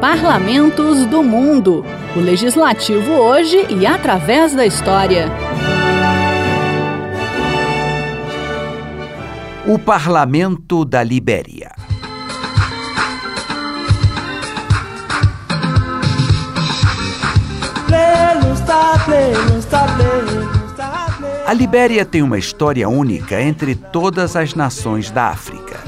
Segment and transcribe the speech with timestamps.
[0.00, 1.84] Parlamentos do Mundo.
[2.16, 5.26] O legislativo hoje e através da história.
[9.66, 11.72] O Parlamento da Libéria.
[21.46, 25.78] A Libéria tem uma história única entre todas as nações da África.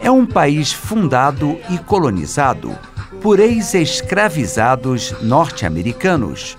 [0.00, 2.76] É um país fundado e colonizado
[3.20, 6.56] por ex-escravizados norte-americanos,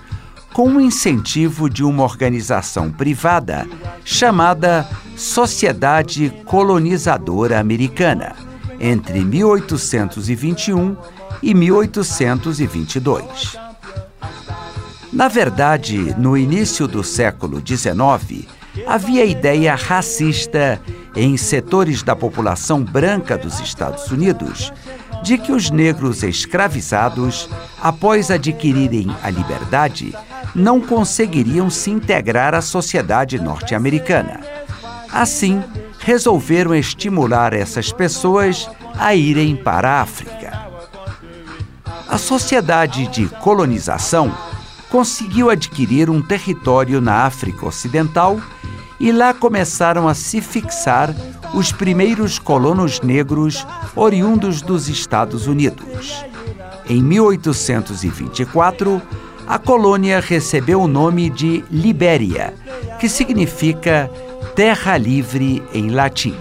[0.52, 3.66] com o incentivo de uma organização privada
[4.04, 8.34] chamada Sociedade Colonizadora Americana,
[8.80, 10.96] entre 1821
[11.42, 13.56] e 1822.
[15.12, 18.46] Na verdade, no início do século XIX,
[18.86, 20.80] havia ideia racista
[21.16, 24.72] em setores da população branca dos Estados Unidos
[25.22, 27.48] de que os negros escravizados,
[27.80, 30.14] após adquirirem a liberdade,
[30.54, 34.40] não conseguiriam se integrar à sociedade norte-americana.
[35.12, 35.62] Assim,
[35.98, 40.68] resolveram estimular essas pessoas a irem para a África.
[42.08, 44.34] A sociedade de colonização
[44.88, 48.40] conseguiu adquirir um território na África Ocidental
[48.98, 51.14] e lá começaram a se fixar
[51.54, 56.24] os primeiros colonos negros oriundos dos Estados Unidos.
[56.88, 59.02] Em 1824,
[59.46, 62.54] a colônia recebeu o nome de Libéria,
[63.00, 64.10] que significa
[64.54, 66.36] terra livre em latim.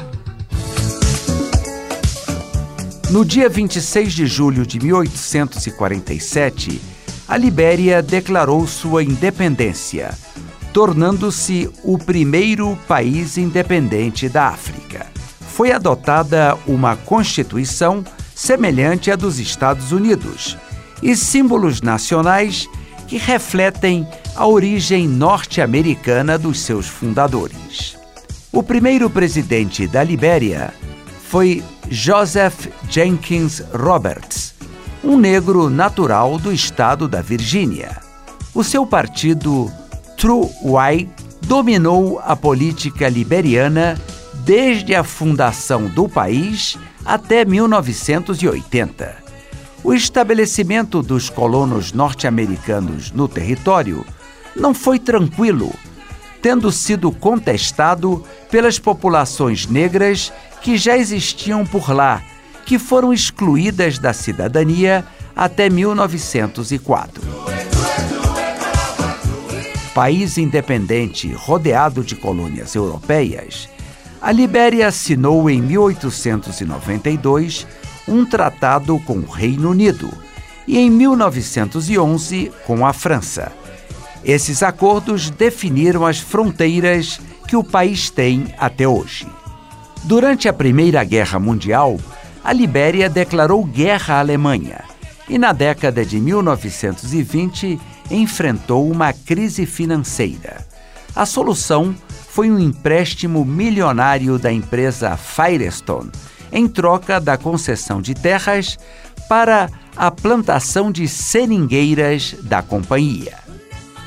[3.09, 6.79] No dia 26 de julho de 1847,
[7.27, 10.15] a Libéria declarou sua independência,
[10.71, 14.78] tornando-se o primeiro país independente da África.
[15.59, 18.01] Foi adotada uma constituição
[18.33, 20.57] semelhante à dos Estados Unidos
[21.03, 22.65] e símbolos nacionais
[23.09, 27.97] que refletem a origem norte-americana dos seus fundadores.
[28.53, 30.73] O primeiro presidente da Libéria
[31.27, 34.55] foi Joseph Jenkins Roberts,
[35.03, 37.97] um negro natural do estado da Virgínia.
[38.55, 39.69] O seu partido,
[40.15, 41.11] True White,
[41.41, 43.99] dominou a política liberiana
[44.49, 49.15] desde a fundação do país até 1980.
[49.83, 54.03] O estabelecimento dos colonos norte-americanos no território
[54.55, 55.71] não foi tranquilo,
[56.41, 60.33] tendo sido contestado pelas populações negras
[60.63, 62.19] que já existiam por lá
[62.65, 65.05] que foram excluídas da cidadania
[65.35, 67.21] até 1904.
[69.93, 73.69] País independente rodeado de colônias europeias,
[74.21, 77.65] a Libéria assinou em 1892
[78.07, 80.11] um tratado com o Reino Unido
[80.67, 83.51] e em 1911 com a França.
[84.23, 89.27] Esses acordos definiram as fronteiras que o país tem até hoje.
[90.03, 91.97] Durante a Primeira Guerra Mundial,
[92.43, 94.83] a Libéria declarou guerra à Alemanha
[95.27, 97.79] e, na década de 1920,
[98.11, 100.65] enfrentou uma crise financeira.
[101.15, 102.08] A solução foi
[102.47, 106.11] um empréstimo milionário da empresa Firestone,
[106.51, 108.77] em troca da concessão de terras
[109.27, 113.37] para a plantação de seringueiras da companhia.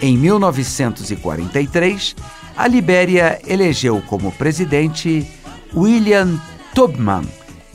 [0.00, 2.16] Em 1943,
[2.56, 5.26] a Libéria elegeu como presidente
[5.74, 6.40] William
[6.74, 7.24] Tubman,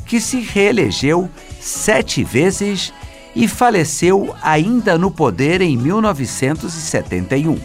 [0.06, 1.30] que se reelegeu
[1.60, 2.94] sete vezes
[3.36, 7.58] e faleceu ainda no poder em 1971.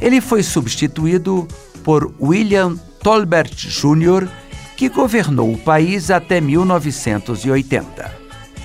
[0.00, 1.46] Ele foi substituído
[1.88, 4.28] por William Tolbert Jr.,
[4.76, 8.12] que governou o país até 1980.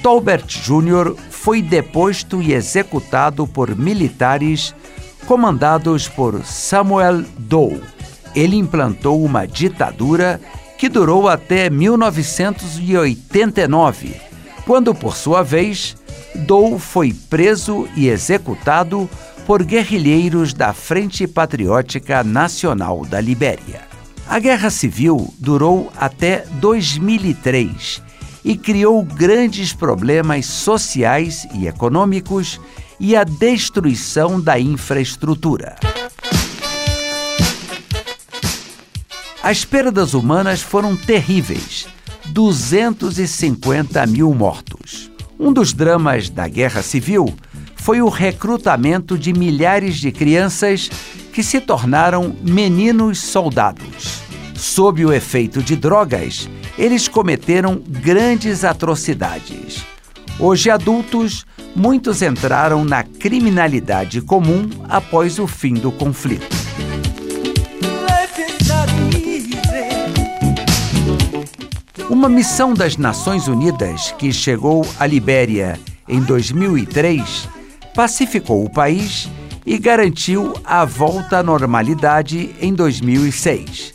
[0.02, 1.16] Tolbert Jr.
[1.30, 4.76] foi deposto e executado por militares
[5.26, 7.82] comandados por Samuel Doe.
[8.36, 10.42] Ele implantou uma ditadura
[10.78, 14.20] que durou até 1989,
[14.66, 15.96] quando, por sua vez,
[16.36, 19.10] Dou foi preso e executado
[19.46, 23.82] por guerrilheiros da Frente Patriótica Nacional da Libéria.
[24.28, 28.02] A Guerra Civil durou até 2003
[28.44, 32.60] e criou grandes problemas sociais e econômicos
[33.00, 35.76] e a destruição da infraestrutura.
[39.42, 41.86] As perdas humanas foram terríveis
[42.28, 45.12] 250 mil mortos.
[45.38, 47.34] Um dos dramas da Guerra Civil
[47.84, 50.90] foi o recrutamento de milhares de crianças
[51.34, 54.22] que se tornaram meninos soldados.
[54.56, 59.84] Sob o efeito de drogas, eles cometeram grandes atrocidades.
[60.40, 61.46] Hoje adultos,
[61.76, 66.56] muitos entraram na criminalidade comum após o fim do conflito.
[72.10, 75.78] Uma missão das Nações Unidas que chegou à Libéria
[76.08, 77.53] em 2003
[77.94, 79.30] pacificou o país
[79.66, 83.94] e garantiu a volta à normalidade em 2006.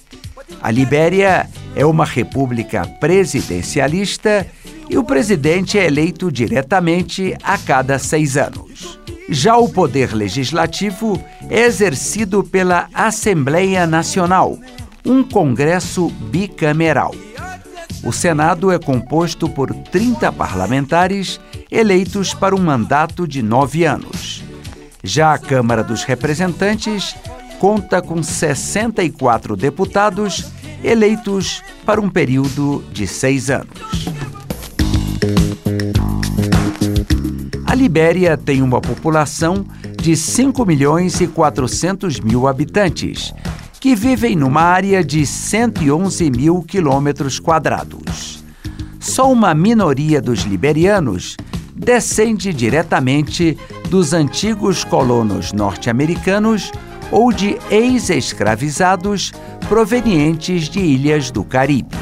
[0.62, 4.46] A Libéria é uma república presidencialista
[4.88, 8.98] e o presidente é eleito diretamente a cada seis anos.
[9.28, 14.58] Já o poder legislativo é exercido pela Assembleia Nacional,
[15.04, 17.14] um congresso bicameral.
[18.02, 21.38] O Senado é composto por 30 parlamentares
[21.70, 24.42] eleitos para um mandato de nove anos.
[25.02, 27.14] Já a Câmara dos Representantes
[27.58, 30.46] conta com 64 deputados
[30.82, 34.06] eleitos para um período de seis anos.
[37.66, 39.66] A Libéria tem uma população
[40.00, 43.34] de 5 milhões e 400 mil habitantes,
[43.80, 48.42] que vivem numa área de 111 mil quilômetros quadrados.
[48.98, 51.36] Só uma minoria dos liberianos
[51.78, 53.56] descende diretamente
[53.88, 56.72] dos antigos colonos norte-americanos
[57.10, 59.32] ou de ex-escravizados
[59.68, 61.96] provenientes de ilhas do Caribe.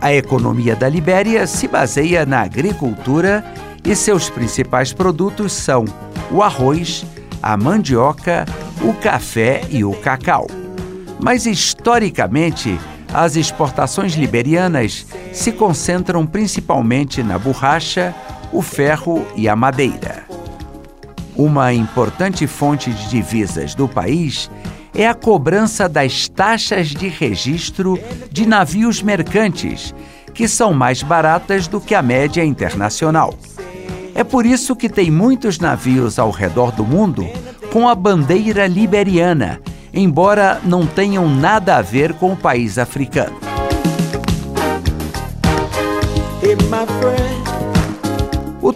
[0.00, 3.44] A economia da Libéria se baseia na agricultura
[3.84, 5.84] e seus principais produtos são
[6.30, 7.04] o arroz,
[7.42, 8.44] a mandioca,
[8.82, 10.46] o café e o cacau.
[11.20, 12.78] Mas historicamente,
[13.12, 18.14] as exportações liberianas se concentram principalmente na borracha,
[18.52, 20.24] o ferro e a madeira.
[21.36, 24.50] Uma importante fonte de divisas do país
[24.94, 27.98] é a cobrança das taxas de registro
[28.30, 29.94] de navios mercantes,
[30.34, 33.34] que são mais baratas do que a média internacional.
[34.14, 37.24] É por isso que tem muitos navios ao redor do mundo
[37.72, 39.60] com a bandeira liberiana,
[39.94, 43.38] embora não tenham nada a ver com o país africano.
[46.42, 47.27] O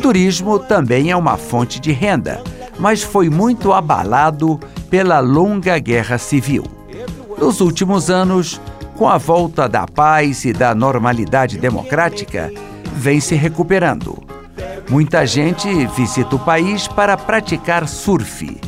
[0.02, 2.42] turismo também é uma fonte de renda,
[2.76, 4.58] mas foi muito abalado
[4.90, 6.64] pela longa guerra civil.
[7.38, 8.60] Nos últimos anos,
[8.96, 12.52] com a volta da paz e da normalidade democrática,
[12.96, 14.20] vem se recuperando.
[14.90, 18.60] Muita gente visita o país para praticar surf.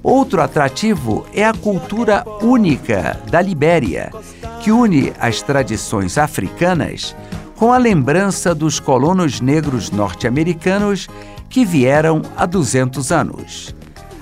[0.00, 4.12] Outro atrativo é a cultura única da Libéria,
[4.60, 7.16] que une as tradições africanas
[7.62, 11.06] com a lembrança dos colonos negros norte-americanos
[11.48, 13.72] que vieram há 200 anos.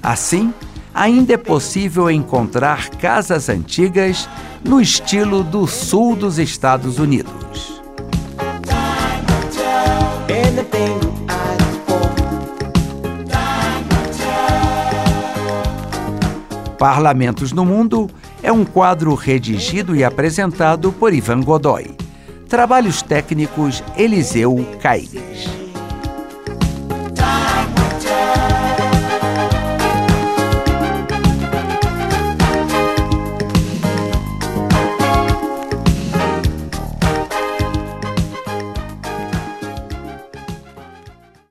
[0.02, 0.52] Assim,
[0.92, 4.28] ainda é possível encontrar casas antigas
[4.62, 7.80] no estilo do sul dos Estados Unidos.
[16.78, 18.10] Parlamentos no Mundo
[18.42, 21.99] é um quadro redigido e apresentado por Ivan Godoy.
[22.50, 25.59] Trabalhos técnicos Eliseu Caires.